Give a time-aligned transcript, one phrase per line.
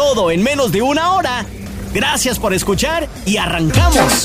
[0.00, 1.44] Todo en menos de una hora.
[1.92, 4.24] Gracias por escuchar y arrancamos.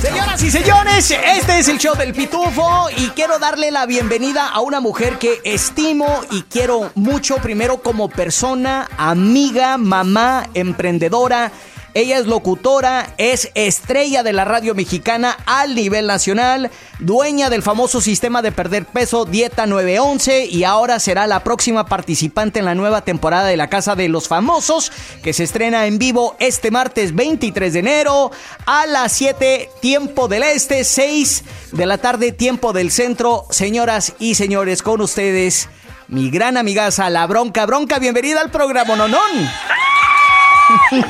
[0.00, 4.60] Señoras y señores, este es el show del Pitufo y quiero darle la bienvenida a
[4.60, 11.50] una mujer que estimo y quiero mucho, primero como persona, amiga, mamá, emprendedora
[11.94, 18.00] ella es locutora, es estrella de la radio mexicana al nivel nacional, dueña del famoso
[18.00, 23.02] sistema de perder peso Dieta 911 y ahora será la próxima participante en la nueva
[23.02, 27.72] temporada de La Casa de los Famosos que se estrena en vivo este martes 23
[27.72, 28.30] de enero
[28.66, 33.46] a las 7 tiempo del este, 6 de la tarde tiempo del centro.
[33.50, 35.68] Señoras y señores, con ustedes
[36.08, 37.66] mi gran amigaza La Bronca.
[37.66, 39.48] Bronca, bienvenida al programa Nonón.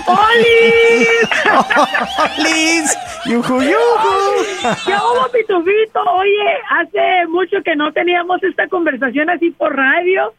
[0.07, 1.09] ¡Olis!
[2.39, 2.99] ¡Olis!
[3.27, 4.77] ¡Yuju, yuju!
[4.87, 6.01] ¿Qué hubo, Pitufito?
[6.01, 10.33] Oye, hace mucho que no teníamos esta conversación así por radio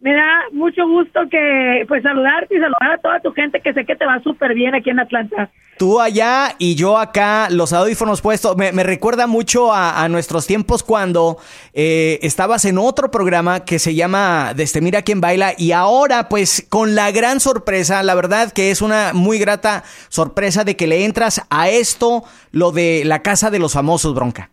[0.00, 3.84] me da mucho gusto que pues saludarte y saludar a toda tu gente que sé
[3.84, 5.50] que te va súper bien aquí en Atlanta.
[5.76, 11.38] Tú allá y yo acá, los audífonos puestos, me, recuerda mucho a, nuestros tiempos cuando
[11.72, 16.66] eh, estabas en otro programa que se llama Desde Mira quién baila y ahora pues
[16.68, 21.04] con la gran sorpresa, la verdad que es una muy grata sorpresa de que le
[21.04, 24.50] entras a esto, lo de la casa de los famosos, bronca.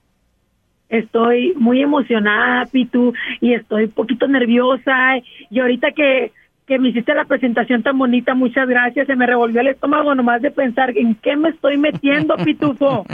[0.89, 5.17] Estoy muy emocionada, Pitu, y estoy un poquito nerviosa.
[5.49, 6.31] Y ahorita que,
[6.67, 9.07] que me hiciste la presentación tan bonita, muchas gracias.
[9.07, 13.05] Se me revolvió el estómago nomás de pensar en qué me estoy metiendo, Pitufo.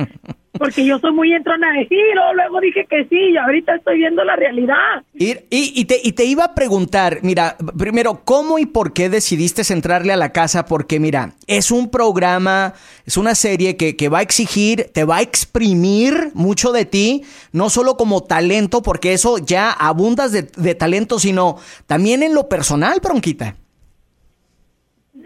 [0.62, 4.24] Porque yo soy muy entrona de giro, luego dije que sí, y ahorita estoy viendo
[4.24, 5.02] la realidad.
[5.16, 9.63] Y, y, te, y te iba a preguntar, mira, primero, ¿cómo y por qué decidiste
[9.63, 10.66] centrarle a la casa?
[10.68, 12.75] Porque mira, es un programa,
[13.08, 17.24] es una serie que, que va a exigir, te va a exprimir mucho de ti,
[17.52, 22.47] no solo como talento, porque eso ya abundas de, de talento, sino también en lo
[22.50, 23.56] personal, Bronquita.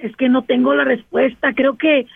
[0.02, 2.08] Es que no tengo la respuesta, creo que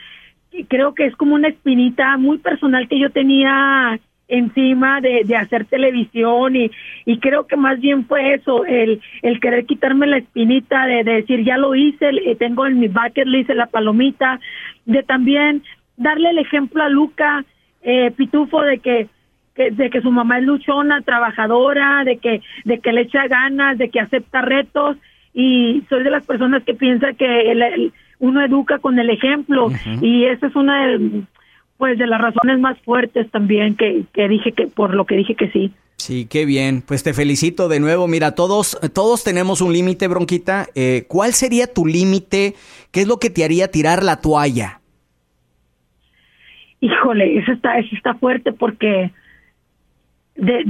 [0.68, 4.00] creo que es como una espinita muy personal que yo tenía
[4.30, 6.72] encima de, de hacer televisión y,
[7.06, 11.44] y creo que más bien fue eso, el, el querer quitarme la espinita de, decir
[11.44, 14.40] ya lo hice, eh, tengo en mi bucket list la palomita,
[14.86, 15.64] de también
[15.98, 17.44] darle el ejemplo a Luca
[17.82, 19.10] eh, Pitufo de que,
[19.56, 23.90] de que su mamá es luchona, trabajadora, de que, de que le echa ganas, de
[23.90, 24.96] que acepta retos
[25.34, 29.70] y soy de las personas que piensa que el uno educa con el ejemplo
[30.02, 31.24] y esa es una de,
[31.78, 35.36] pues de las razones más fuertes también que, que dije que por lo que dije
[35.36, 35.72] que sí.
[35.96, 36.82] Sí, qué bien.
[36.86, 38.08] Pues te felicito de nuevo.
[38.08, 40.68] Mira, todos, todos tenemos un límite, Bronquita.
[40.74, 42.56] Eh, ¿Cuál sería tu límite?
[42.92, 44.80] ¿Qué es lo que te haría tirar la toalla?
[46.80, 49.12] Híjole, eso está, eso está fuerte porque
[50.36, 50.64] de,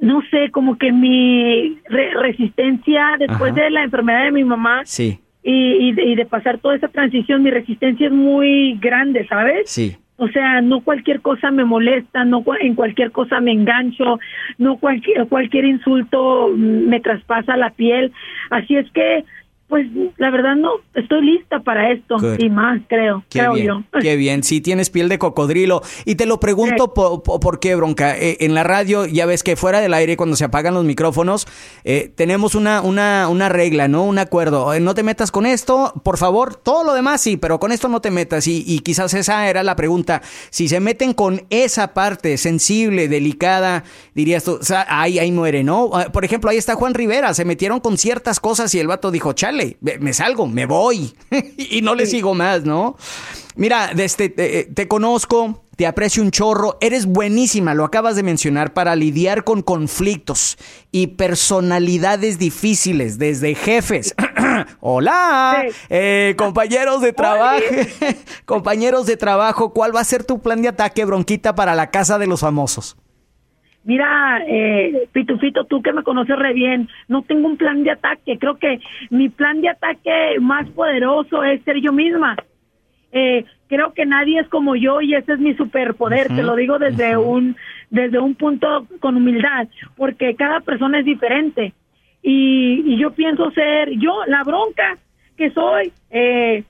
[0.00, 1.78] no sé, como que mi
[2.22, 7.42] resistencia después de la enfermedad de mi mamá, sí y, de, pasar toda esa transición,
[7.42, 9.70] mi resistencia es muy grande, ¿sabes?
[9.70, 9.96] Sí.
[10.16, 14.18] O sea, no cualquier cosa me molesta, no en cualquier cosa me engancho,
[14.58, 18.12] no cualquier, cualquier insulto me traspasa la piel.
[18.50, 19.24] Así es que
[19.68, 24.00] pues la verdad no, estoy lista para esto y más, creo, qué creo bien, yo.
[24.00, 25.82] Qué bien, sí tienes piel de cocodrilo.
[26.04, 28.16] Y te lo pregunto por, qué, Bronca.
[28.16, 31.48] Eh, en la radio, ya ves que fuera del aire, cuando se apagan los micrófonos,
[31.82, 34.04] eh, tenemos una, una, una regla, ¿no?
[34.04, 34.72] Un acuerdo.
[34.72, 36.54] Eh, no te metas con esto, por favor.
[36.54, 38.46] Todo lo demás sí, pero con esto no te metas.
[38.46, 40.22] Y, y quizás esa era la pregunta.
[40.50, 43.82] Si se meten con esa parte sensible, delicada,
[44.14, 45.90] dirías tú, o sea, ahí, ahí muere, ¿no?
[45.92, 47.34] Ah, por ejemplo, ahí está Juan Rivera.
[47.34, 49.55] Se metieron con ciertas cosas y el vato dijo, chale
[50.00, 51.14] me salgo, me voy
[51.56, 52.96] y no le sigo más, ¿no?
[53.56, 58.74] Mira, desde, te, te, conozco, te aprecio un chorro, eres buenísima, lo acabas de mencionar,
[58.74, 60.58] para lidiar con conflictos
[60.92, 64.14] y personalidades difíciles, desde jefes.
[64.80, 67.64] Hola, eh, compañeros de trabajo,
[68.44, 72.18] compañeros de trabajo, ¿cuál va a ser tu plan de ataque, bronquita, para la casa
[72.18, 72.96] de los famosos?
[73.86, 78.36] Mira, eh, Pitufito, tú que me conoces re bien, no tengo un plan de ataque.
[78.36, 78.80] Creo que
[79.10, 82.36] mi plan de ataque más poderoso es ser yo misma.
[83.12, 86.26] Eh, creo que nadie es como yo y ese es mi superpoder.
[86.26, 87.56] Te lo digo desde un
[87.88, 91.72] desde un punto con humildad, porque cada persona es diferente.
[92.22, 94.98] Y, y yo pienso ser yo la bronca
[95.36, 95.92] que soy.
[96.10, 96.64] Eh,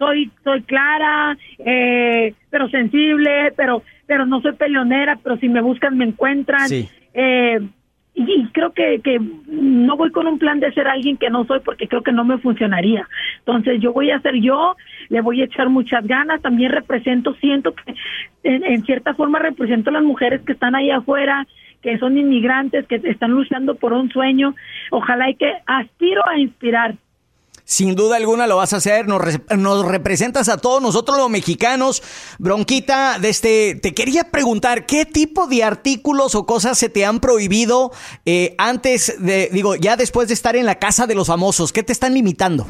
[0.00, 5.96] soy soy clara, eh, pero sensible, pero pero no soy peleonera, pero si me buscan
[5.96, 6.68] me encuentran.
[7.14, 7.60] Eh,
[8.14, 11.60] y creo que, que no voy con un plan de ser alguien que no soy
[11.60, 13.08] porque creo que no me funcionaría.
[13.38, 14.76] Entonces yo voy a ser yo,
[15.08, 17.94] le voy a echar muchas ganas, también represento, siento que
[18.42, 21.46] en, cierta forma represento a las mujeres que están ahí afuera,
[21.82, 24.54] que son inmigrantes, que están luchando por un sueño.
[24.90, 26.96] Ojalá y que aspiro a inspirar
[27.70, 29.22] sin duda alguna lo vas a hacer, nos,
[29.56, 32.02] nos, representas a todos nosotros los mexicanos.
[32.40, 37.92] Bronquita, este, te quería preguntar, ¿qué tipo de artículos o cosas se te han prohibido
[38.26, 41.72] eh, antes de, digo, ya después de estar en la casa de los famosos?
[41.72, 42.66] ¿Qué te están limitando?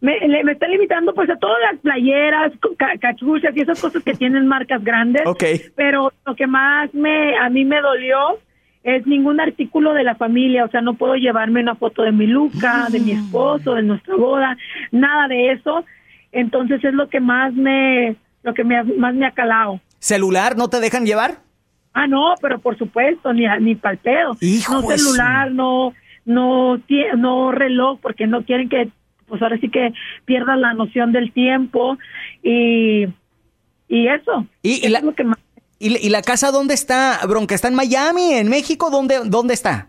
[0.00, 2.52] Me, me están limitando pues a todas las playeras,
[3.00, 5.22] cachuchas y esas cosas que tienen marcas grandes.
[5.26, 5.44] Ok.
[5.76, 8.40] Pero lo que más me, a mí me dolió
[8.84, 12.26] es ningún artículo de la familia, o sea, no puedo llevarme una foto de mi
[12.26, 14.56] Luca, de mi esposo, de nuestra boda,
[14.90, 15.84] nada de eso.
[16.32, 19.80] Entonces es lo que más me, lo que me, más me ha calado.
[19.98, 21.38] ¿Celular no te dejan llevar?
[21.94, 24.30] Ah, no, pero por supuesto, ni, ni palpeo.
[24.30, 25.92] no celular, no,
[26.24, 26.80] no,
[27.16, 28.88] no reloj, porque no quieren que,
[29.26, 29.92] pues ahora sí que
[30.24, 31.98] pierdas la noción del tiempo
[32.42, 33.06] y,
[33.88, 34.46] y eso.
[34.62, 35.38] Y, es lo que más
[35.84, 37.56] ¿Y, la casa dónde está, Bronca?
[37.56, 38.88] ¿Está en Miami, en México?
[38.88, 39.88] ¿Dónde, dónde está?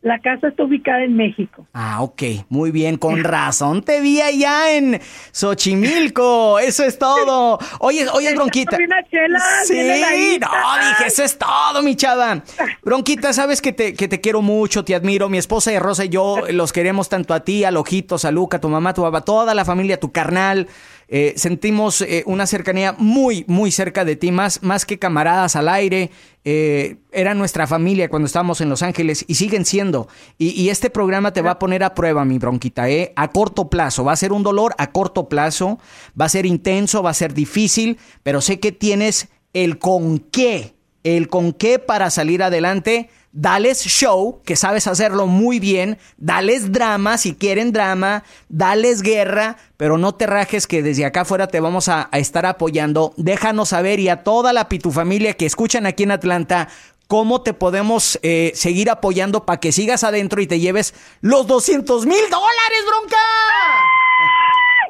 [0.00, 1.66] La casa está ubicada en México.
[1.74, 4.98] Ah, ok, muy bien, con razón te vi allá en
[5.30, 7.58] Xochimilco, eso es todo.
[7.80, 8.78] Oye, oye, Bronquita.
[8.78, 10.48] sí, no,
[10.88, 12.42] dije, eso es todo, mi chava.
[12.82, 15.28] Bronquita, sabes que te, que te quiero mucho, te admiro.
[15.28, 18.56] Mi esposa y Rosa y yo los queremos tanto a ti, a Lojitos, a Luca,
[18.56, 20.66] a tu mamá, a tu papá, toda la familia, tu carnal.
[21.12, 25.68] Eh, sentimos eh, una cercanía muy, muy cerca de ti, más, más que camaradas al
[25.68, 26.12] aire.
[26.44, 30.06] Eh, era nuestra familia cuando estábamos en Los Ángeles y siguen siendo.
[30.38, 33.12] Y, este programa te va a poner a prueba, mi bronquita, ¿eh?
[33.16, 34.04] A corto plazo.
[34.04, 35.80] Va a ser un dolor a corto plazo.
[36.18, 40.74] Va a ser intenso, va a ser difícil, pero sé que tienes el con qué.
[41.02, 47.18] El con qué para salir adelante dales show, que sabes hacerlo muy bien, dales drama
[47.18, 51.88] si quieren drama, dales guerra, pero no te rajes que desde acá afuera te vamos
[51.88, 53.14] a, estar apoyando.
[53.16, 56.68] Déjanos saber y a toda la Pitu familia que escuchan aquí en Atlanta,
[57.06, 62.06] cómo te podemos eh, seguir apoyando para que sigas adentro y te lleves los 200
[62.06, 63.16] mil dólares, bronca.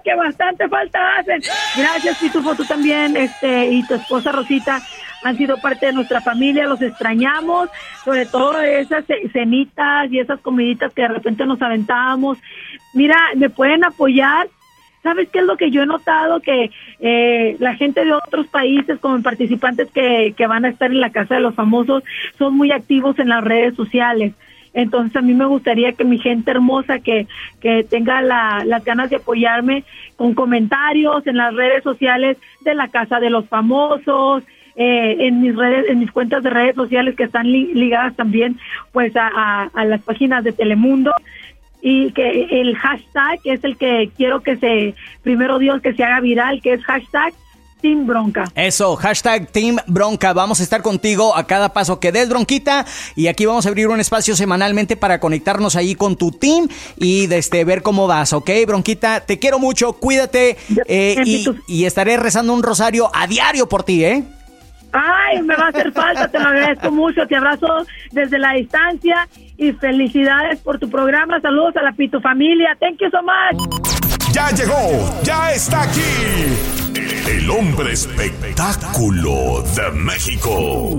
[0.03, 1.43] Que bastante falta hacen.
[1.77, 4.83] Gracias, Pitufo, tú también, este, y tu esposa Rosita
[5.23, 7.69] han sido parte de nuestra familia, los extrañamos,
[8.05, 12.39] sobre todo esas cenitas y esas comiditas que de repente nos aventábamos.
[12.95, 14.49] Mira, me pueden apoyar.
[15.03, 16.41] ¿Sabes qué es lo que yo he notado?
[16.41, 16.71] Que
[17.01, 21.11] eh, la gente de otros países, como participantes que, que van a estar en la
[21.11, 22.03] Casa de los Famosos,
[22.39, 24.35] son muy activos en las redes sociales.
[24.73, 27.27] Entonces a mí me gustaría que mi gente hermosa que,
[27.61, 29.85] que tenga la, las ganas de apoyarme
[30.17, 34.45] con comentarios en las redes sociales de la Casa de los Famosos,
[34.83, 38.59] eh, en mis redes, en mis cuentas de redes sociales que están ligadas también
[38.93, 41.13] pues a, a, las páginas de Telemundo
[41.83, 46.21] y que el hashtag es el que quiero que se, primero Dios, que se haga
[46.21, 47.35] viral, que es hashtag
[47.83, 48.51] Team Bronca.
[48.55, 50.33] Eso, hashtag Team Bronca.
[50.33, 52.87] Vamos a estar contigo a cada paso que des, Bronquita.
[53.17, 57.31] Y aquí vamos a abrir un espacio semanalmente para conectarnos ahí con tu team y
[57.31, 59.21] este, ver cómo vas, ¿ok, Bronquita?
[59.21, 60.57] Te quiero mucho, cuídate
[60.87, 64.25] eh, y, y estaré rezando un rosario a diario por ti, ¿eh?
[64.93, 69.29] Ay, me va a hacer falta, te lo agradezco mucho, te abrazo desde la distancia
[69.57, 71.41] y felicidades por tu programa.
[71.41, 72.77] Saludos a la Pito familia.
[72.81, 74.33] Thank you so much.
[74.33, 76.01] Ya llegó, ya está aquí.
[77.29, 80.99] El hombre espectáculo de México.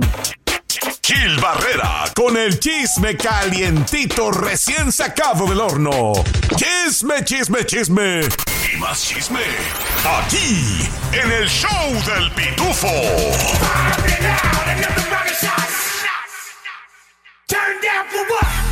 [1.03, 6.13] Gil Barrera con el chisme calientito recién sacado del horno.
[6.55, 8.21] Chisme, chisme, chisme.
[8.73, 9.41] Y más chisme.
[10.05, 12.87] Aquí, en el show del pitufo.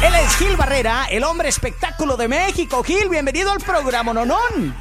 [0.02, 2.84] Él es Gil Barrera, el hombre espectáculo de México.
[2.84, 4.76] Gil, bienvenido al programa Nonón.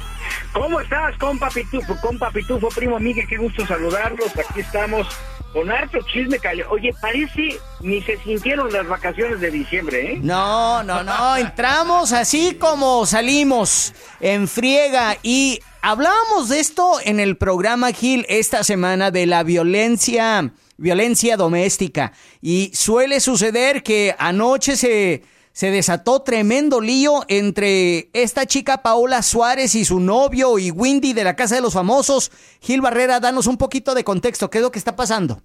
[0.53, 1.95] ¿Cómo estás, compa Pitufo?
[2.01, 4.31] Compa Pitufo, primo Miguel, qué gusto saludarlos.
[4.37, 5.07] Aquí estamos
[5.53, 6.61] con harto chisme cali.
[6.69, 10.19] Oye, parece ni se sintieron las vacaciones de diciembre, ¿eh?
[10.21, 11.37] No, no, no.
[11.37, 18.63] Entramos así como salimos en friega y hablábamos de esto en el programa Gil esta
[18.63, 22.13] semana de la violencia, violencia doméstica.
[22.41, 25.23] Y suele suceder que anoche se
[25.59, 31.25] se desató tremendo lío entre esta chica Paola Suárez y su novio y Windy de
[31.25, 32.31] la Casa de los Famosos.
[32.61, 34.49] Gil Barrera, danos un poquito de contexto.
[34.49, 35.41] ¿Qué es lo que está pasando?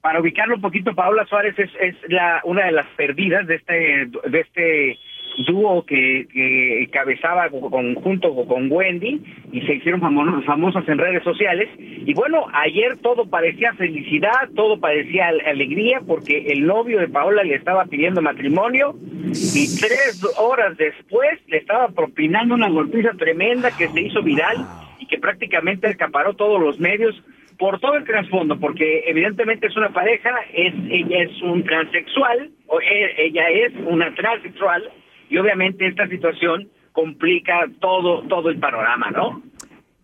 [0.00, 4.10] Para ubicarlo un poquito, Paola Suárez es, es la, una de las perdidas de este,
[4.28, 4.98] de este
[5.46, 9.20] dúo que, que cabezaba junto con Wendy
[9.52, 11.68] y se hicieron famosos, famosas en redes sociales.
[11.78, 17.54] Y bueno, ayer todo parecía felicidad, todo parecía alegría porque el novio de Paola le
[17.54, 18.94] estaba pidiendo matrimonio
[19.26, 24.66] y tres horas después le estaba propinando una golpiza tremenda que se hizo viral
[24.98, 27.20] y que prácticamente acaparó todos los medios
[27.58, 32.80] por todo el trasfondo, porque evidentemente es una pareja, es ella es un transexual, o
[32.80, 34.90] e, ella es una transexual,
[35.30, 39.42] y obviamente esta situación complica todo, todo el panorama, ¿no?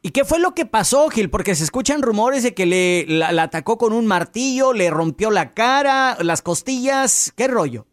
[0.02, 1.30] ¿Y qué fue lo que pasó, Gil?
[1.30, 5.52] Porque se escuchan rumores de que le la, atacó con un martillo, le rompió la
[5.52, 7.86] cara, las costillas, ¿qué rollo?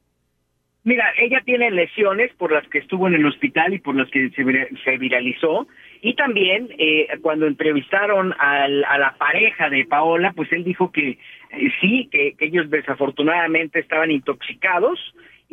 [0.84, 4.30] Mira, ella tiene lesiones por las que estuvo en el hospital y por las que
[4.30, 5.66] se, viralizó.
[6.02, 11.18] Y también eh, cuando entrevistaron a la pareja de Paola, pues él dijo que
[11.54, 15.00] eh, sí, que, ellos desafortunadamente estaban intoxicados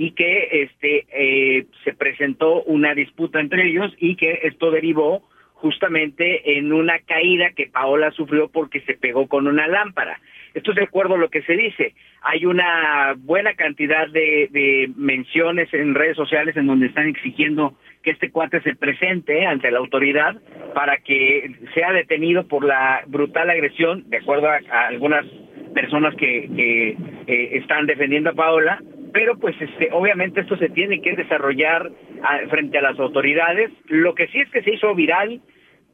[0.00, 6.56] y que este eh, se presentó una disputa entre ellos y que esto derivó justamente
[6.56, 10.18] en una caída que Paola sufrió porque se pegó con una lámpara.
[10.54, 11.92] Esto es de acuerdo a lo que se dice.
[12.22, 18.12] Hay una buena cantidad de, de menciones en redes sociales en donde están exigiendo que
[18.12, 20.40] este cuate se presente ante la autoridad
[20.72, 25.26] para que sea detenido por la brutal agresión, de acuerdo a, algunas
[25.74, 26.88] personas que, que
[27.26, 28.80] eh, están defendiendo a Paola,
[29.12, 31.90] pero pues este, obviamente esto se tiene que desarrollar
[32.22, 33.70] ah, frente a las autoridades.
[33.86, 35.40] Lo que sí es que se hizo viral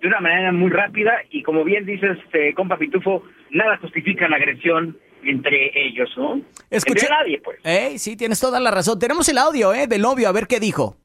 [0.01, 4.37] de una manera muy rápida y como bien dices, este, compa Pitufo, nada justifica la
[4.37, 6.41] agresión entre ellos, ¿no?
[6.71, 7.59] Escucha, entre nadie, pues.
[7.65, 8.99] Eh, sí, tienes toda la razón.
[8.99, 9.87] Tenemos el audio, ¿eh?
[9.87, 10.97] Del novio, a ver qué dijo.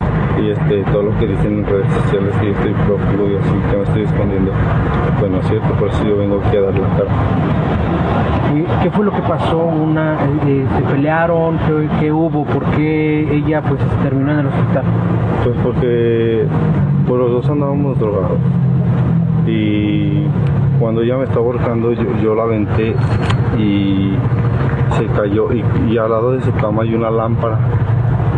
[0.41, 3.53] Y este, todo lo que dicen en redes sociales que yo estoy prófugo y así,
[3.69, 4.51] que me estoy escondiendo.
[5.19, 7.11] Bueno, es cierto, por eso yo vengo aquí a dar la cara.
[8.81, 9.57] ¿Qué fue lo que pasó?
[9.59, 10.17] Una,
[10.47, 11.59] eh, ¿Se pelearon?
[11.99, 12.43] ¿Qué, hubo?
[12.45, 14.83] ¿Por qué ella pues terminó en el hospital?
[15.43, 16.47] Pues porque
[17.07, 18.39] pues, los dos andábamos drogados.
[19.45, 20.25] Y
[20.79, 22.95] cuando ella me estaba ahorcando yo, la aventé
[23.59, 24.15] y
[24.97, 27.59] se cayó y, al lado de su cama hay una lámpara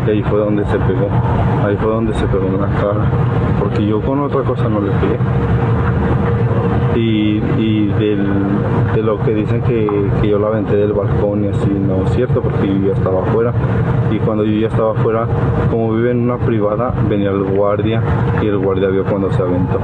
[0.06, 1.10] y ahí fue donde se pegó,
[1.66, 3.06] ahí fue donde se pegó en la cara,
[3.60, 5.18] porque yo con otra cosa no le pegué
[6.96, 12.14] y, de lo que dicen que, yo la aventé del balcón y así, no es
[12.14, 13.54] cierto porque yo ya estaba afuera
[14.12, 15.28] y cuando yo ya estaba afuera,
[15.70, 18.02] como vive en una privada, venía el guardia
[18.42, 19.80] y el guardia vio cuando se aventó.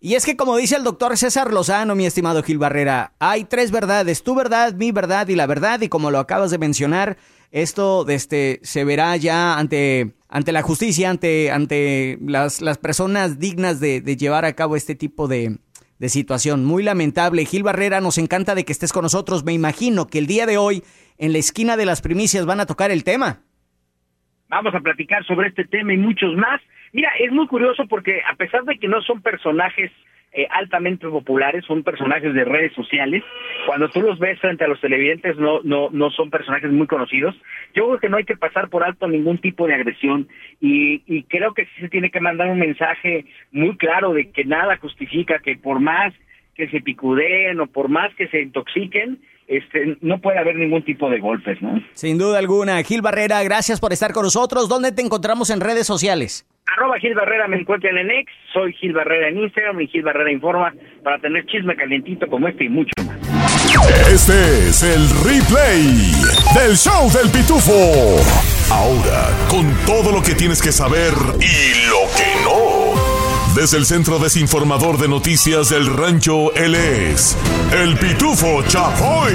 [0.00, 3.70] Y es que como dice el doctor César Lozano, mi estimado Gil Barrera, hay tres
[3.70, 7.16] verdades, tu verdad, mi verdad y la verdad, y como lo acabas de mencionar,
[7.54, 13.80] esto este, se verá ya ante, ante la justicia, ante, ante las, las personas dignas
[13.80, 15.56] de llevar a cabo este tipo de,
[15.98, 16.64] de situación.
[16.64, 17.44] Muy lamentable.
[17.44, 19.44] Gil Barrera, nos encanta de que estés con nosotros.
[19.44, 20.82] Me imagino que el día de hoy,
[21.18, 23.40] en la esquina de las primicias, van a tocar el tema.
[24.48, 26.60] Vamos a platicar sobre este tema y muchos más.
[26.92, 29.90] Mira, es muy curioso porque a pesar de que no son personajes
[30.36, 33.22] eh, altamente populares, son personajes de redes sociales.
[33.66, 37.36] Cuando tú los ves frente a los televidentes, no, no, no son personajes muy conocidos.
[37.72, 40.26] Yo creo que no hay que pasar por alto ningún tipo de agresión
[40.60, 44.44] y, y creo que sí se tiene que mandar un mensaje muy claro de que
[44.44, 46.12] nada justifica que por más
[46.56, 51.10] que se picudeen o por más que se intoxiquen, este, no puede haber ningún tipo
[51.10, 51.82] de golpes, ¿no?
[51.92, 52.82] Sin duda alguna.
[52.82, 54.68] Gil Barrera, gracias por estar con nosotros.
[54.68, 56.46] ¿Dónde te encontramos en redes sociales?
[56.76, 60.32] Arroba Gil Barrera me encuentran en X, soy Gil Barrera en Instagram y Gil Barrera
[60.32, 63.18] Informa para tener chisme calientito como este y mucho más.
[64.08, 65.82] Este es el replay
[66.54, 67.72] del show del pitufo.
[68.72, 72.43] Ahora, con todo lo que tienes que saber y lo que no.
[73.54, 77.36] Desde el Centro Desinformador de Noticias del Rancho, él es
[77.70, 79.32] el pitufo Chapoy.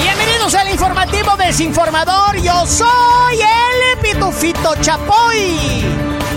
[0.00, 2.40] Bienvenidos al informativo desinformador.
[2.40, 5.84] Yo soy el Pitufito Chapoy.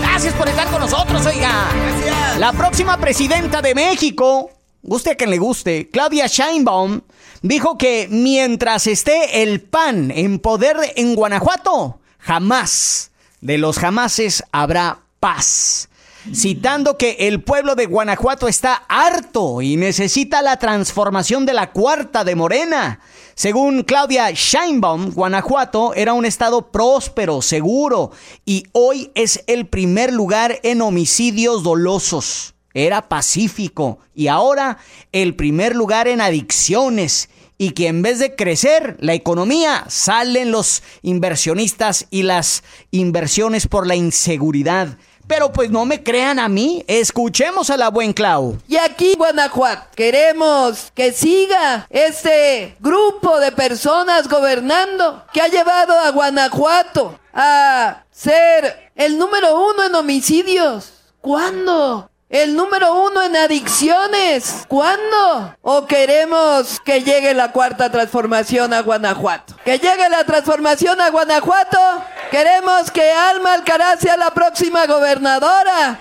[0.02, 1.70] Gracias por estar con nosotros, oiga.
[1.74, 2.38] Gracias.
[2.38, 4.50] La próxima presidenta de México,
[4.82, 7.00] guste a quien le guste, Claudia Sheinbaum,
[7.40, 14.98] dijo que mientras esté el PAN en poder en Guanajuato, jamás, de los jamases, habrá
[15.18, 15.88] paz
[16.34, 22.24] citando que el pueblo de Guanajuato está harto y necesita la transformación de la cuarta
[22.24, 23.00] de Morena.
[23.34, 28.12] Según Claudia Scheinbaum, Guanajuato era un estado próspero, seguro,
[28.44, 32.54] y hoy es el primer lugar en homicidios dolosos.
[32.74, 34.78] Era pacífico y ahora
[35.12, 40.82] el primer lugar en adicciones y que en vez de crecer la economía salen los
[41.02, 44.98] inversionistas y las inversiones por la inseguridad.
[45.26, 48.58] Pero pues no me crean a mí, escuchemos a la buen Clau.
[48.68, 56.10] Y aquí, Guanajuato, queremos que siga este grupo de personas gobernando que ha llevado a
[56.10, 60.92] Guanajuato a ser el número uno en homicidios.
[61.20, 62.10] ¿Cuándo?
[62.28, 64.64] El número uno en adicciones.
[64.66, 65.54] ¿Cuándo?
[65.60, 69.54] ¿O queremos que llegue la cuarta transformación a Guanajuato?
[69.64, 71.78] Que llegue la transformación a Guanajuato.
[72.32, 76.00] Queremos que Alma Alcaraz sea la próxima gobernadora.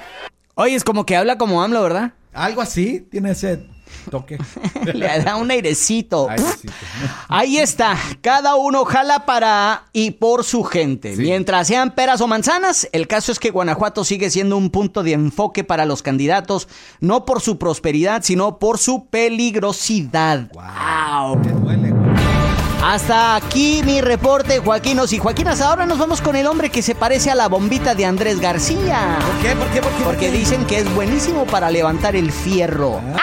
[0.55, 2.13] Oye, es como que habla como AMLO, ¿verdad?
[2.31, 3.67] Algo así, tiene ese
[4.09, 4.37] toque.
[4.93, 6.29] Le da un airecito.
[6.29, 6.71] Airecito.
[7.27, 11.17] Ahí está, cada uno jala para y por su gente.
[11.17, 15.11] Mientras sean peras o manzanas, el caso es que Guanajuato sigue siendo un punto de
[15.11, 16.69] enfoque para los candidatos,
[17.01, 20.49] no por su prosperidad, sino por su peligrosidad.
[20.53, 21.35] Wow.
[21.39, 21.90] Me duele.
[22.83, 25.61] Hasta aquí mi reporte, Joaquinos y Joaquinas.
[25.61, 29.19] Ahora nos vamos con el hombre que se parece a la bombita de Andrés García.
[29.21, 29.55] ¿Por qué?
[29.55, 29.81] ¿Por qué?
[29.81, 30.03] ¿Por qué?
[30.03, 32.99] Porque dicen que es buenísimo para levantar el fierro.
[33.15, 33.21] Ah.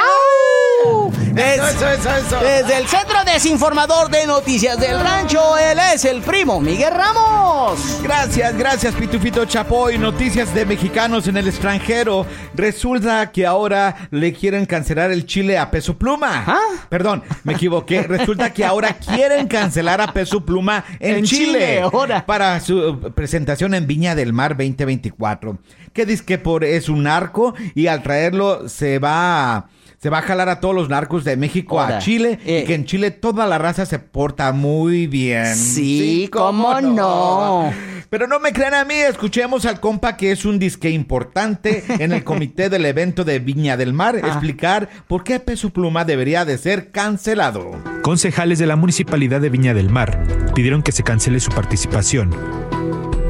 [0.86, 1.12] ¡Au!
[1.38, 2.40] Des- Eso, eso, eso, eso.
[2.40, 8.00] Desde el Centro Desinformador de Noticias del Rancho, él es el primo Miguel Ramos.
[8.02, 9.98] Gracias, gracias Pitufito Chapoy.
[9.98, 12.26] Noticias de mexicanos en el extranjero.
[12.54, 16.42] Resulta que ahora le quieren cancelar el chile a Peso Pluma.
[16.46, 16.58] ¿Ah?
[16.88, 18.02] Perdón, me equivoqué.
[18.08, 22.26] Resulta que ahora quieren cancelar a Peso Pluma en, En Chile, ahora.
[22.26, 25.56] para su presentación en Viña del Mar 2024.
[25.92, 29.66] Que dice que por es un narco y al traerlo se va
[30.00, 32.62] se va a jalar a todos los narcos de México Ahora, a Chile eh.
[32.62, 35.54] y que en Chile toda la raza se porta muy bien.
[35.54, 37.72] Sí, cómo no.
[38.10, 42.12] Pero no me crean a mí, escuchemos al compa que es un disque importante en
[42.12, 46.56] el comité del evento de Viña del Mar explicar por qué Peso Pluma debería de
[46.56, 47.72] ser cancelado.
[48.02, 50.22] Concejales de la Municipalidad de Viña del Mar
[50.54, 52.67] pidieron que se cancele su participación.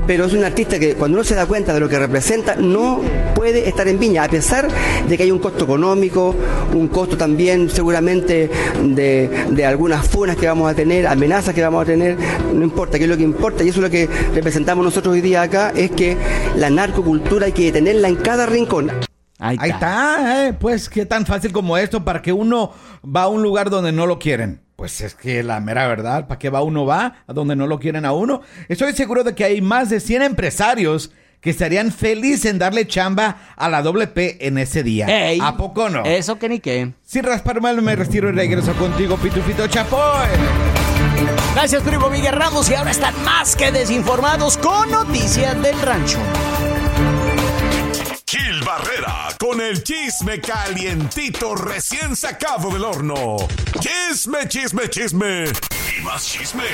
[0.08, 3.02] Pero es un artista que cuando uno se da cuenta de lo que representa no
[3.34, 4.66] puede estar en Viña, a pesar
[5.06, 6.34] de que hay un costo económico,
[6.74, 8.50] un costo también seguramente
[8.82, 12.16] de, de algunas funas que vamos a tener, amenazas que vamos a tener,
[12.54, 15.20] no importa, que es lo que importa y eso es lo que representamos nosotros hoy
[15.20, 16.16] día acá, es que
[16.56, 18.90] la narcocultura hay que tenerla en cada rincón.
[19.38, 20.54] Ahí Ahí está, ¿eh?
[20.54, 22.72] pues qué tan fácil como esto para que uno
[23.04, 24.62] va a un lugar donde no lo quieren.
[24.78, 27.16] Pues es que la mera verdad, ¿para qué va uno va?
[27.26, 28.42] A donde no lo quieren a uno.
[28.68, 31.10] Estoy seguro de que hay más de 100 empresarios
[31.40, 35.06] que estarían felices en darle chamba a la WP en ese día.
[35.06, 36.04] Ey, ¿A poco no?
[36.04, 36.92] Eso que ni qué.
[37.04, 40.28] Sin rasparme me retiro y regreso contigo, Pitufito Chapoy.
[41.54, 42.70] Gracias, primo Miguel Ramos.
[42.70, 46.20] Y ahora están más que desinformados con noticias del rancho.
[48.26, 53.36] Gil Barrera con el chisme calientito recién sacado del horno.
[53.80, 55.44] Chisme, chisme, chisme.
[55.44, 56.64] Y más chisme.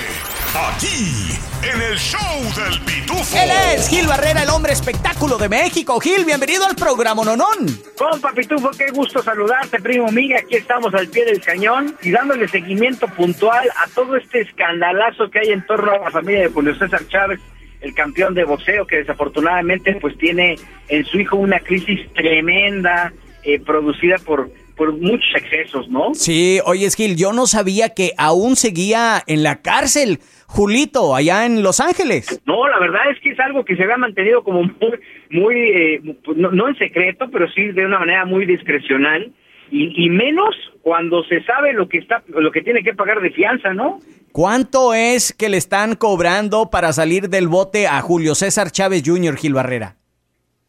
[0.54, 3.36] Aquí, en el show del pitufo.
[3.36, 6.00] Él es Gil Barrera, el hombre espectáculo de México.
[6.00, 7.78] Gil, bienvenido al programa Nonón.
[7.98, 10.38] Compa Pitufo, qué gusto saludarte, primo Miguel.
[10.38, 15.40] Aquí estamos al pie del cañón y dándole seguimiento puntual a todo este escandalazo que
[15.40, 17.40] hay en torno a la familia de Julio César Chávez,
[17.84, 20.56] el campeón de boxeo, que desafortunadamente pues tiene
[20.88, 23.12] en su hijo una crisis tremenda
[23.44, 26.14] eh, producida por, por muchos excesos, ¿no?
[26.14, 31.62] Sí, oye, Gil, yo no sabía que aún seguía en la cárcel Julito, allá en
[31.62, 32.40] Los Ángeles.
[32.46, 34.98] No, la verdad es que es algo que se había mantenido como muy,
[35.30, 36.00] muy eh,
[36.36, 39.32] no, no en secreto, pero sí de una manera muy discrecional
[39.70, 43.30] y, y menos cuando se sabe lo que está, lo que tiene que pagar de
[43.30, 44.00] fianza, ¿no?
[44.32, 49.36] ¿Cuánto es que le están cobrando para salir del bote a Julio César Chávez Jr.,
[49.36, 49.96] Gil Barrera?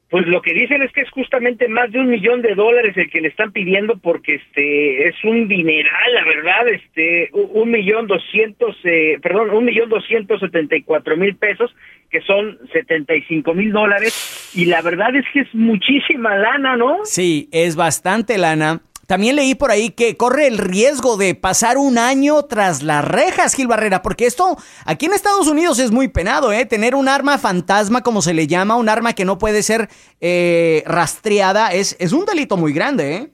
[0.09, 3.09] Pues lo que dicen es que es justamente más de un millón de dólares el
[3.09, 8.77] que le están pidiendo porque este es un dineral, la verdad, este un millón doscientos,
[8.83, 11.75] eh, perdón, un millón doscientos setenta y cuatro mil pesos
[12.11, 16.77] que son setenta y cinco mil dólares y la verdad es que es muchísima lana,
[16.77, 16.99] ¿no?
[17.03, 18.81] Sí, es bastante lana.
[19.07, 23.55] También leí por ahí que corre el riesgo de pasar un año tras las rejas,
[23.55, 26.65] Gil Barrera, porque esto aquí en Estados Unidos es muy penado, ¿eh?
[26.65, 29.89] Tener un arma fantasma, como se le llama, un arma que no puede ser
[30.21, 33.27] eh, rastreada, es, es un delito muy grande, ¿eh?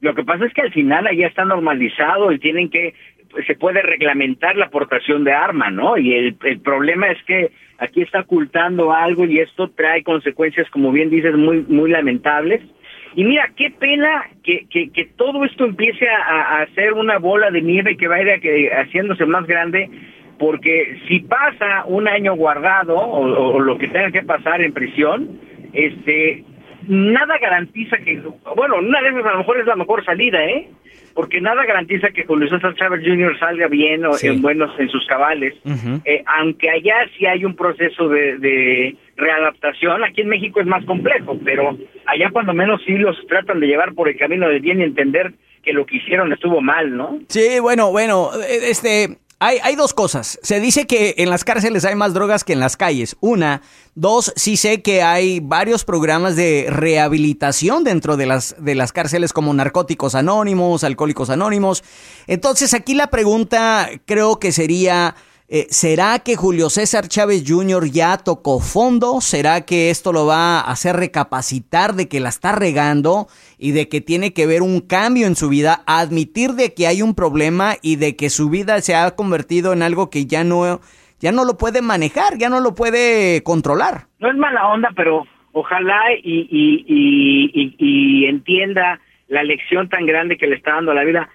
[0.00, 2.94] Lo que pasa es que al final allá está normalizado y tienen que
[3.32, 5.98] pues, se puede reglamentar la aportación de arma, ¿no?
[5.98, 10.92] Y el, el problema es que aquí está ocultando algo y esto trae consecuencias, como
[10.92, 12.62] bien dices, muy muy lamentables.
[13.14, 17.62] Y mira, qué pena que, que, todo esto empiece a, a hacer una bola de
[17.62, 19.90] nieve que vaya que, haciéndose más grande,
[20.38, 25.40] porque si pasa un año guardado o, lo que tenga que pasar en prisión,
[25.72, 26.44] este,
[26.86, 28.22] nada garantiza que,
[28.56, 30.68] bueno, una esas a lo mejor es la mejor salida, ¿eh?
[31.18, 33.36] Porque nada garantiza que Julio César Chávez Jr.
[33.40, 34.28] salga bien o Sí.
[34.28, 35.52] en buenos en sus cabales.
[36.04, 40.84] Eh, aunque allá sí hay un proceso de, de readaptación, aquí en México es más
[40.84, 41.76] complejo, pero
[42.06, 45.32] allá cuando menos sí los tratan de llevar por el camino del bien y entender
[45.64, 47.18] que lo que hicieron estuvo mal, ¿no?
[47.28, 49.08] Sí, bueno, bueno, eh, este,
[49.40, 50.38] hay, hay dos cosas.
[50.42, 53.16] Se dice que en las cárceles hay más drogas que en las calles.
[53.20, 53.62] Una.
[53.94, 59.32] Dos, sí sé que hay varios programas de rehabilitación dentro de las, de las cárceles
[59.32, 61.84] como narcóticos anónimos, alcohólicos anónimos.
[62.26, 65.14] Entonces aquí la pregunta creo que sería...
[65.50, 67.90] eh, ¿Será que Julio César Chávez Jr.
[67.90, 69.20] ya tocó fondo?
[69.22, 73.88] ¿Será que esto lo va a hacer recapacitar de que la está regando y de
[73.88, 77.76] que tiene que ver un cambio en su vida, admitir de que hay un problema
[77.80, 80.80] y de que su vida se ha convertido en algo que ya no,
[81.18, 84.06] ya no lo puede manejar, ya no lo puede controlar?
[84.18, 90.36] No es mala onda, pero ojalá y, y, y, y- entienda la lección tan grande
[90.36, 91.28] que le está dando a la vida.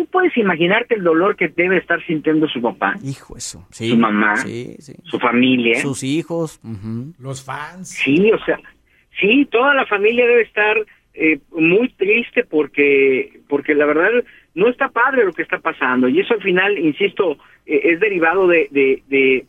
[0.00, 3.66] ¿Tú puedes imaginarte el dolor que debe estar sintiendo su papá, Hijo eso.
[3.70, 4.94] Sí, su mamá, Sí, sí.
[5.04, 5.78] su familia?
[5.78, 6.58] Sus hijos.
[6.64, 7.12] ujú.
[7.18, 7.90] Los fans.
[7.90, 8.58] Sí, o sea,
[9.20, 10.74] sí, toda la familia debe estar
[11.12, 14.08] eh, muy triste porque, porque la verdad
[14.54, 17.36] no está padre lo que está pasando y eso al final, insisto,
[17.66, 19.44] eh, es derivado de, de, de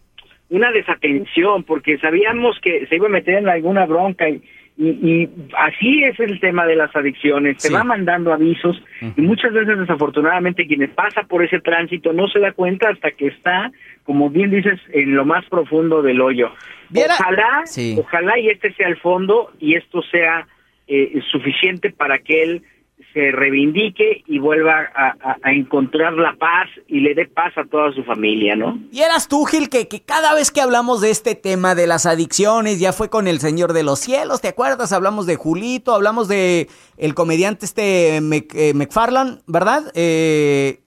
[0.49, 4.41] una desatención porque sabíamos que se iba a meter en alguna bronca y,
[4.77, 7.73] y, y así es el tema de las adicciones, te Sí.
[7.73, 8.81] va mandando avisos
[9.15, 13.27] y muchas veces desafortunadamente quienes pasa por ese tránsito no se da cuenta hasta que
[13.27, 13.71] está,
[14.03, 16.51] como bien dices, en lo más profundo del hoyo.
[16.89, 17.95] Viera- Ojalá, Sí.
[17.99, 20.47] ojalá y este sea el fondo y esto sea
[20.87, 22.63] eh, suficiente para que él
[23.13, 27.65] se reivindique y vuelva a, a- a encontrar la paz y le dé paz a
[27.65, 28.79] toda su familia, ¿no?
[28.91, 32.05] Y eras tú, Gil, que, que cada vez que hablamos de este tema de las
[32.05, 34.91] adicciones, ya fue con el Señor de los Cielos, ¿te acuerdas?
[34.93, 39.91] Hablamos de Julito, hablamos de el comediante este Mc- eh, McFarlane, ¿verdad?
[39.95, 40.79] Eh,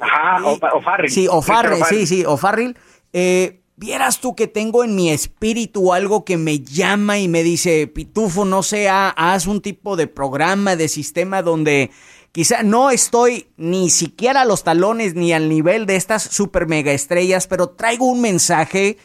[0.00, 1.10] Ajá, o, o Farrell.
[1.10, 2.76] Sí, O'Farrell, Christopher sí, sí, O'Farrell.
[3.12, 7.88] Eh, Vieras tú que tengo en mi espíritu algo que me llama y me dice,
[7.88, 11.90] Pitufo, no sé, ha- haz un tipo de programa, de sistema donde
[12.30, 16.92] quizá no estoy ni siquiera a los talones ni al nivel de estas super mega
[16.92, 18.98] estrellas, pero traigo un mensaje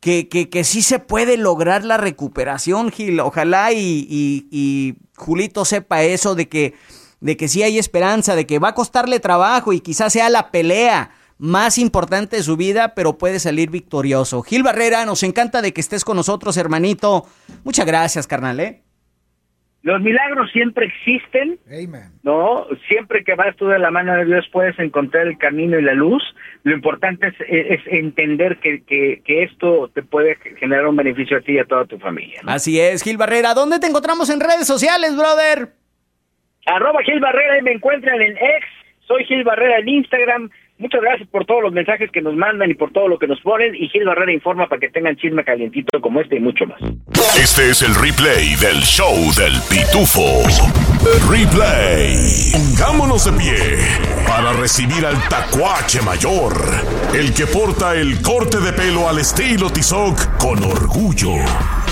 [0.00, 3.20] que, que, que sí se puede lograr la recuperación, Gil.
[3.20, 6.72] Ojalá y, y- y Julito sepa eso de que,
[7.20, 10.50] de que sí hay esperanza, de que va a costarle trabajo y quizás sea la
[10.50, 11.10] pelea
[11.42, 14.42] más importante de su vida, pero puede salir victorioso.
[14.42, 17.24] Gil Barrera, nos encanta de que estés con nosotros, hermanito.
[17.64, 18.82] Muchas gracias, carnal, ¿eh?
[19.82, 22.12] Los milagros siempre existen, Amen.
[22.22, 22.68] ¿no?
[22.86, 25.94] Siempre que vas tú de la mano de Dios puedes encontrar el camino y la
[25.94, 26.22] luz.
[26.62, 31.40] Lo importante es, es entender que, que, que esto te puede generar un beneficio a
[31.40, 32.40] ti y a toda tu familia.
[32.44, 32.52] ¿no?
[32.52, 33.54] Así es, Gil Barrera.
[33.54, 35.70] ¿Dónde te encontramos en redes sociales, brother?
[36.66, 38.68] Arroba Gil Barrera, ahí me encuentran en X.
[39.08, 40.50] Soy Gil Barrera en Instagram.
[40.78, 43.40] Muchas gracias por todos los mensajes que nos mandan y por todo lo que nos
[43.40, 43.74] ponen.
[43.74, 46.80] Y Gil Barrera informa para que tengan chisme calientito como este y mucho más.
[47.40, 50.42] Este es el replay del show del pitufo.
[51.30, 52.16] Replay.
[52.52, 53.56] Pongámonos de pie
[54.26, 56.52] para recibir al tacuache mayor,
[57.14, 61.34] el que porta el corte de pelo al estilo Tizoc con orgullo.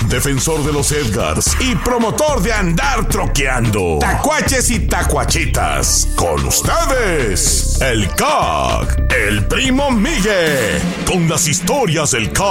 [0.07, 3.99] Defensor de los Edgars y promotor de andar troqueando.
[3.99, 6.07] Tacuaches y tacuachitas.
[6.15, 12.41] Con ustedes, el CAC, el primo Miguel, con las historias del CAC.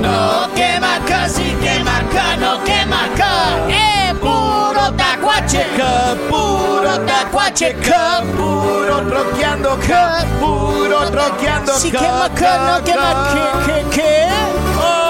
[0.00, 3.68] No quema acá, sí quema acá, no quema acá.
[3.68, 5.66] Eh, puro tacuache,
[6.28, 7.76] puro tacuache,
[8.36, 9.78] puro troqueando,
[10.40, 11.78] puro troqueando.
[11.78, 13.34] Si quema acá, no quema
[13.66, 14.26] que, que, que.
[14.78, 15.05] ¡Olis!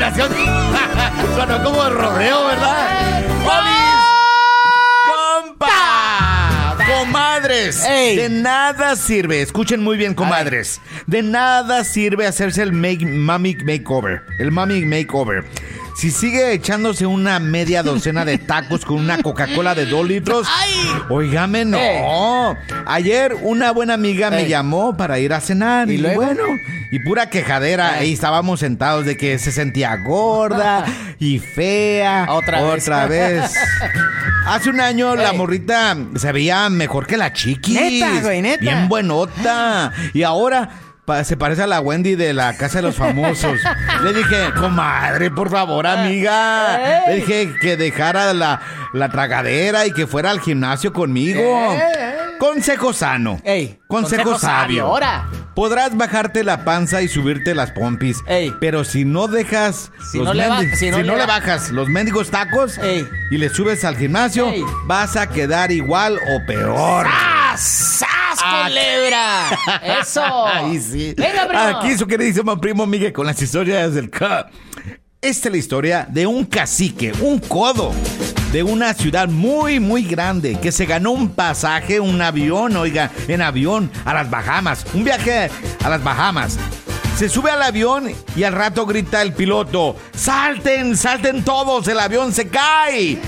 [0.00, 0.32] Combinación.
[1.64, 3.22] Como de rodeo, ¿verdad?
[3.44, 3.96] ¡Olis!
[5.44, 6.76] ¡Compa!
[6.86, 8.16] Comadres, Ey.
[8.16, 10.80] de nada sirve, escuchen muy bien, comadres.
[11.06, 14.22] De nada sirve hacerse el make, mami makeover.
[14.38, 15.44] El mami makeover.
[16.00, 20.48] Si sigue echándose una media docena de tacos con una Coca-Cola de dos litros,
[21.10, 22.56] oígame, no.
[22.86, 24.48] Ayer una buena amiga me Ey.
[24.48, 26.22] llamó para ir a cenar ¿Y y, luego?
[26.22, 26.42] bueno,
[26.90, 27.96] y pura quejadera.
[27.96, 30.86] Ahí estábamos sentados de que se sentía gorda
[31.18, 32.28] y fea.
[32.30, 32.82] Otra vez.
[32.82, 33.52] Otra vez.
[34.46, 37.74] Hace un año la morrita se veía mejor que la chiquis.
[37.78, 38.60] Neta, güey, neta.
[38.62, 39.92] Bien buenota.
[40.14, 40.70] Y ahora
[41.10, 43.58] pa- se parece a la Wendy de la Casa de los Famosos.
[44.04, 46.78] Le dije, comadre, por favor, amiga.
[47.08, 48.60] Le dije que dejara la,
[48.92, 51.40] la tragadera y que fuera al gimnasio conmigo.
[52.38, 53.38] Consejo sano.
[53.44, 54.86] Ey, Consejo, sabio.
[54.86, 55.26] Ahora.
[55.54, 58.18] Podrás bajarte la panza y subirte las pompis.
[58.60, 59.90] Pero si no dejas.
[60.10, 62.78] Si los no le ba- mendi- si no le le ba- bajas los mendigos tacos
[63.30, 64.50] y le subes al gimnasio,
[64.86, 67.06] vas a quedar igual o peor.
[67.56, 68.06] ¡Sas,
[68.64, 69.50] culebra!
[70.00, 70.46] ¡Eso!
[70.46, 71.14] Ahí sí.
[71.16, 71.62] Venga, primo.
[71.62, 74.50] Aquí su queridísimo primo Miguel con las historias del Cup.
[75.22, 77.92] Esta es la historia de un cacique, un codo,
[78.52, 83.42] de una ciudad muy, muy grande que se ganó un pasaje, un avión, oiga, en
[83.42, 84.86] avión a las Bahamas.
[84.94, 85.50] Un viaje
[85.84, 86.58] a las Bahamas.
[87.16, 91.86] Se sube al avión y al rato grita el piloto, ¡salten, salten todos!
[91.86, 93.18] ¡El avión se cae!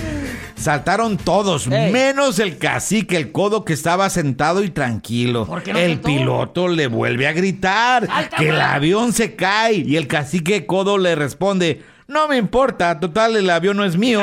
[0.62, 5.48] Saltaron todos, menos el cacique, el codo que estaba sentado y tranquilo.
[5.64, 6.06] qué no el saltó?
[6.06, 11.16] piloto le vuelve a gritar que el avión se cae y el cacique codo le
[11.16, 14.20] responde, no me importa, total el avión no es mío.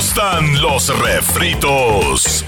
[0.00, 2.46] Gustan los refritos?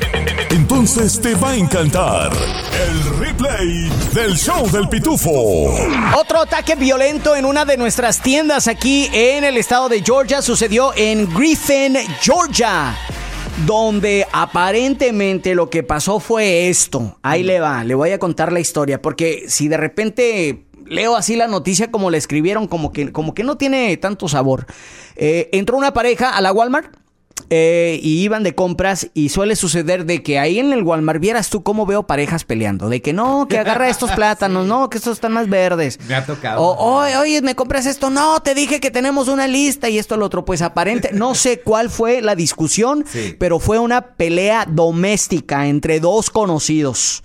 [0.49, 5.69] Entonces te va a encantar el replay del show del pitufo.
[6.17, 10.93] Otro ataque violento en una de nuestras tiendas aquí en el estado de Georgia sucedió
[10.97, 12.97] en Griffin, Georgia.
[13.67, 17.19] Donde aparentemente lo que pasó fue esto.
[17.21, 19.03] Ahí le va, le voy a contar la historia.
[19.03, 23.45] Porque si de repente leo así la noticia como la escribieron, como que, como que
[23.45, 24.65] no tiene tanto sabor.
[25.17, 27.02] Eh, entró una pareja a la Walmart
[27.55, 31.51] eh, y iban de compras y suele suceder de que ahí en el Walmart vieras
[31.51, 32.88] tú cómo veo parejas peleando.
[32.88, 35.99] De que no, que agarra estos plátanos, no, que estos están más verdes.
[36.09, 36.62] Me ha tocado.
[36.62, 38.09] O, oye, oye, ¿me compras esto?
[38.09, 40.47] No, te dije que tenemos una lista y esto, lo otro.
[40.47, 43.05] Pues aparente, no sé cuál fue la discusión,
[43.38, 47.23] pero fue una pelea doméstica entre dos conocidos.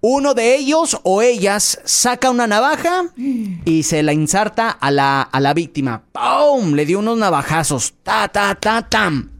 [0.00, 3.06] Uno de ellos o ellas saca una navaja
[3.64, 6.04] y se la inserta a la, a la víctima.
[6.12, 6.74] ¡Pum!
[6.74, 7.94] Le dio unos navajazos.
[8.04, 9.33] Ta, ta, ta, tam.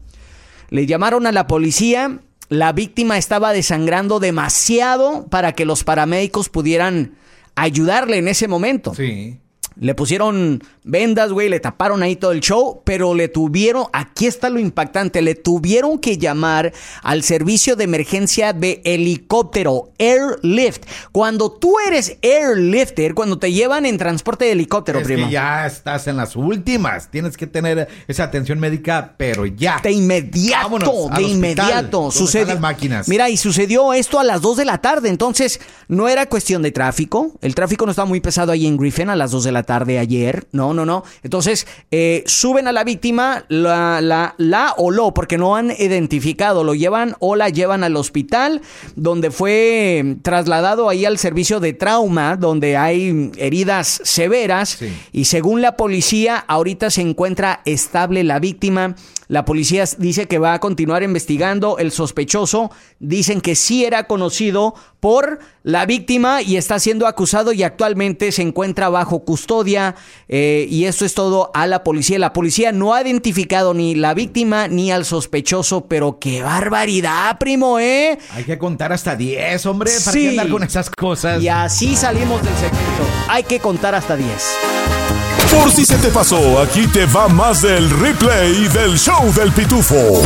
[0.69, 2.19] Le llamaron a la policía.
[2.49, 7.15] La víctima estaba desangrando demasiado para que los paramédicos pudieran
[7.55, 8.93] ayudarle en ese momento.
[8.93, 9.39] Sí.
[9.77, 14.49] Le pusieron vendas, güey, le taparon ahí todo el show, pero le tuvieron, aquí está
[14.49, 16.71] lo impactante, le tuvieron que llamar
[17.03, 20.83] al servicio de emergencia de helicóptero, Airlift.
[21.11, 25.25] Cuando tú eres Airlifter, cuando te llevan en transporte de helicóptero, Es primo.
[25.27, 27.11] que ya estás en las últimas.
[27.11, 29.81] Tienes que tener esa atención médica, pero ya.
[29.83, 32.11] De inmediato, Vámonos de inmediato.
[32.11, 32.45] Sucedió.
[32.47, 33.09] las máquinas.
[33.09, 35.09] Mira, y sucedió esto a las 2 de la tarde.
[35.09, 35.59] Entonces,
[35.89, 37.33] no era cuestión de tráfico.
[37.41, 39.64] El tráfico no estaba muy pesado ahí en Griffin a las 2 de la tarde
[39.67, 40.47] ayer.
[40.51, 41.03] No, no, no.
[41.23, 46.63] Entonces, eh, suben a la víctima, la, la, la o lo, porque no han identificado.
[46.63, 48.61] Lo llevan o la llevan al hospital,
[48.95, 54.79] donde fue eh, trasladado ahí al servicio de trauma, donde hay heridas severas.
[55.11, 58.95] Y según la policía, ahorita se encuentra estable la víctima.
[59.27, 61.77] La policía dice que va a continuar investigando.
[61.77, 67.63] El sospechoso dicen que sí era conocido por la víctima y está siendo acusado y
[67.63, 69.95] actualmente se encuentra bajo custodia.
[70.27, 72.19] Eh, y esto es todo a la policía.
[72.19, 77.79] La policía no ha identificado ni la víctima ni al sospechoso, pero qué barbaridad, primo,
[77.79, 78.17] ¿eh?
[78.31, 80.27] Hay que contar hasta 10, hombre, para Sí.
[80.29, 81.41] andar con esas cosas.
[81.41, 83.03] Y así salimos del secreto.
[83.27, 85.34] Hay que contar hasta 10.
[85.61, 90.21] Por si se te pasó, aquí te va más del replay del show del pitufo.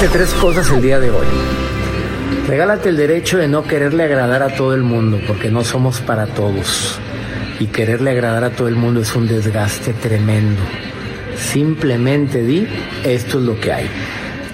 [0.00, 1.26] de tres cosas el día de hoy.
[2.46, 6.26] Regálate el derecho de no quererle agradar a todo el mundo, porque no somos para
[6.26, 6.98] todos.
[7.58, 10.62] Y quererle agradar a todo el mundo es un desgaste tremendo.
[11.36, 12.66] Simplemente di,
[13.04, 13.90] esto es lo que hay.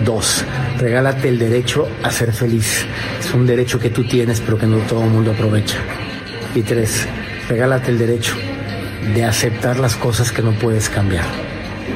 [0.05, 0.45] Dos,
[0.79, 2.87] regálate el derecho a ser feliz.
[3.21, 5.79] Es un derecho que tú tienes, pero que no todo el mundo aprovecha.
[6.55, 7.07] Y tres,
[7.49, 8.35] regálate el derecho
[9.13, 11.25] de aceptar las cosas que no puedes cambiar.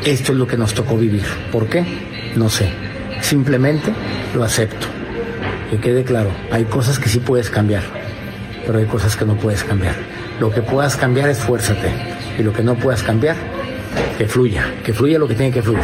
[0.05, 1.25] Esto es lo que nos tocó vivir.
[1.51, 1.85] ¿Por qué?
[2.37, 2.71] No sé.
[3.23, 3.93] Simplemente
[4.35, 4.87] lo acepto.
[5.71, 7.83] Que quede claro, hay cosas que sí puedes cambiar,
[8.67, 9.95] pero hay cosas que no puedes cambiar.
[10.41, 11.93] Lo que puedas cambiar, esfuérzate.
[12.39, 13.37] Y lo que no puedas cambiar,
[14.17, 14.75] que fluya.
[14.85, 15.83] Que fluya lo que tiene que fluir.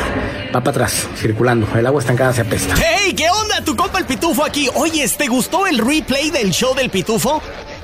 [0.55, 1.67] Va para atrás, circulando.
[1.77, 2.75] El agua estancada se apesta.
[2.77, 3.13] ¡Hey!
[3.15, 3.63] ¿Qué onda?
[3.65, 4.69] Tu compa el Pitufo aquí.
[4.75, 7.43] Oye, ¿te gustó el replay del show del Pitufo?